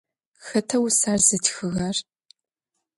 Xeta 0.45 0.77
vuser 0.83 1.19
zıtxığer? 1.27 1.97